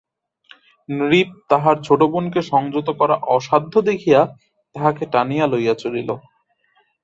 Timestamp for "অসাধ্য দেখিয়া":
3.29-4.21